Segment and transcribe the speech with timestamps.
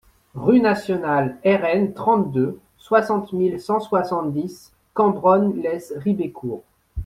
[0.33, 6.63] Rue Nationale Rn trente-deux, soixante mille cent soixante-dix Cambronne-lès-Ribécourt